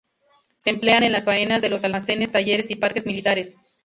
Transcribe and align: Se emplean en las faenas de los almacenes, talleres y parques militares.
Se 0.57 0.71
emplean 0.71 1.03
en 1.03 1.11
las 1.11 1.25
faenas 1.25 1.61
de 1.61 1.69
los 1.69 1.83
almacenes, 1.83 2.31
talleres 2.31 2.71
y 2.71 2.75
parques 2.75 3.05
militares. 3.05 3.55